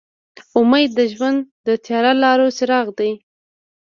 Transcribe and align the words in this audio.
امید 0.59 0.89
د 0.99 1.01
ژوند 1.13 1.39
د 1.67 1.67
تیاره 1.85 2.13
لارو 2.23 2.47
څراغ 2.57 2.87
دی. 2.99 3.11